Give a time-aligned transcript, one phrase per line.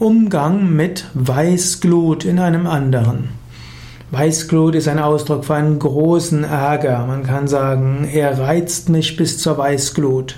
[0.00, 3.28] Umgang mit Weißglut in einem anderen.
[4.10, 7.04] Weißglut ist ein Ausdruck für einen großen Ärger.
[7.06, 10.36] Man kann sagen, er reizt mich bis zur Weißglut.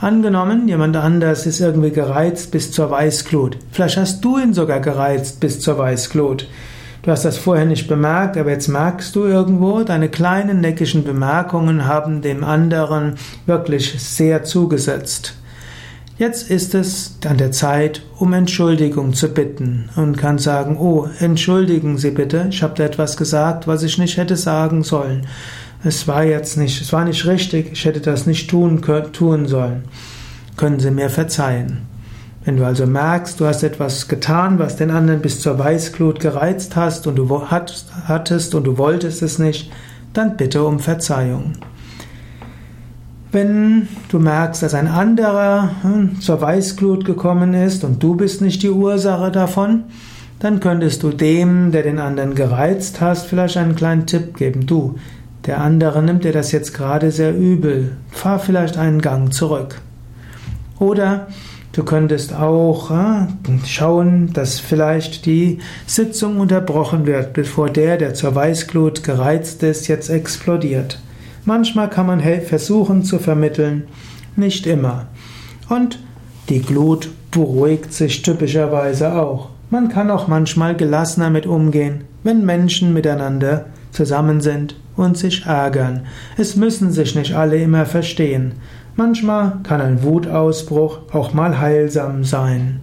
[0.00, 3.58] Angenommen, jemand anders ist irgendwie gereizt bis zur Weißglut.
[3.70, 6.48] Vielleicht hast du ihn sogar gereizt bis zur Weißglut.
[7.02, 11.84] Du hast das vorher nicht bemerkt, aber jetzt merkst du irgendwo, deine kleinen neckischen Bemerkungen
[11.86, 15.34] haben dem anderen wirklich sehr zugesetzt.
[16.18, 21.96] Jetzt ist es an der Zeit, um Entschuldigung zu bitten und kann sagen, oh, entschuldigen
[21.96, 25.26] Sie bitte, ich habe da etwas gesagt, was ich nicht hätte sagen sollen.
[25.82, 29.84] Es war jetzt nicht, es war nicht richtig, ich hätte das nicht tun, tun sollen.
[30.56, 31.88] Können Sie mir verzeihen?
[32.44, 36.76] Wenn du also merkst, du hast etwas getan, was den anderen bis zur Weißglut gereizt
[36.76, 39.72] hast und du hattest und du wolltest es nicht,
[40.12, 41.54] dann bitte um Verzeihung.
[43.32, 48.62] Wenn du merkst, dass ein anderer hm, zur Weißglut gekommen ist und du bist nicht
[48.62, 49.84] die Ursache davon,
[50.38, 54.66] dann könntest du dem, der den anderen gereizt hast, vielleicht einen kleinen Tipp geben.
[54.66, 54.96] Du,
[55.46, 57.96] der andere nimmt dir das jetzt gerade sehr übel.
[58.10, 59.80] Fahr vielleicht einen Gang zurück.
[60.78, 61.28] Oder
[61.72, 63.28] du könntest auch äh,
[63.64, 70.10] schauen, dass vielleicht die Sitzung unterbrochen wird, bevor der, der zur Weißglut gereizt ist, jetzt
[70.10, 70.98] explodiert.
[71.44, 73.84] Manchmal kann man versuchen zu vermitteln,
[74.36, 75.06] nicht immer.
[75.68, 75.98] Und
[76.48, 79.48] die Glut beruhigt sich typischerweise auch.
[79.70, 86.02] Man kann auch manchmal gelassener mit umgehen, wenn Menschen miteinander zusammen sind und sich ärgern.
[86.36, 88.52] Es müssen sich nicht alle immer verstehen.
[88.96, 92.80] Manchmal kann ein Wutausbruch auch mal heilsam sein.